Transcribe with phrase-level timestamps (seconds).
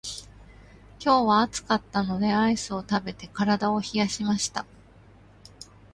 [0.99, 4.65] 今日は暑かったのでアイスを食べて体を冷やしました。